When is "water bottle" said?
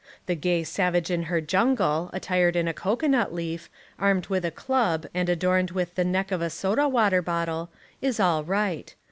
6.89-7.69